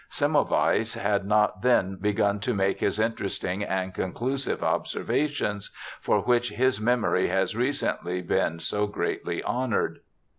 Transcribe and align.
Semmelweis 0.09 0.97
had 0.97 1.27
not 1.27 1.61
then 1.61 1.95
begun 1.95 2.39
to 2.39 2.55
make 2.55 2.79
his 2.79 2.99
interesting 2.99 3.63
and 3.63 3.93
conclusive 3.93 4.63
obser 4.63 5.03
vations, 5.03 5.69
for 6.01 6.21
which 6.21 6.49
his 6.49 6.81
memory 6.81 7.27
has 7.27 7.55
recently 7.55 8.23
been 8.23 8.57
so 8.59 8.87
greatly 8.87 9.43
honoured. 9.43 9.99